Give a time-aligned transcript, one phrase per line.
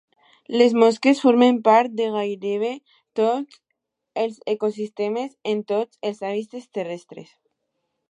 [0.59, 2.73] Les mosques formen part de gairebé
[3.21, 3.61] tots
[4.25, 7.35] els ecosistemes, en tots els hàbitats terrestres.